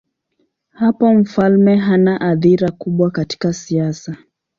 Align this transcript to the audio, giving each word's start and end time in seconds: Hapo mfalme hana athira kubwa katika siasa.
Hapo 0.71 1.13
mfalme 1.13 1.75
hana 1.77 2.21
athira 2.21 2.71
kubwa 2.71 3.11
katika 3.11 3.53
siasa. 3.53 4.17